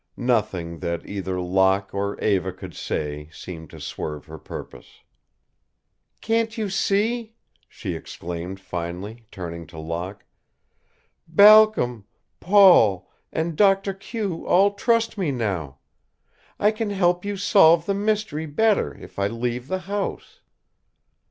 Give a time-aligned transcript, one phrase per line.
[0.17, 5.01] Nothing that either Locke or Eva could say seemed to swerve her purpose.
[6.21, 7.35] "Can't you see?"
[7.69, 10.25] she exclaimed, finally, turning to Locke.
[11.27, 12.05] "Balcom,
[12.39, 15.77] Paul, and Doctor Q all trust me now.
[16.59, 20.41] I can help you solve the mystery better if I leave the house."